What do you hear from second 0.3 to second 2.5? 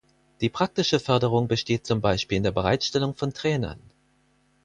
Die praktische Förderung besteht zum Beispiel in der